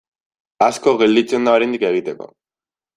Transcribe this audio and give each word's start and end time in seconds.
Asko 0.69 0.95
gelditzen 1.03 1.47
da 1.51 1.55
oraindik 1.61 1.89
egiteko. 1.95 2.35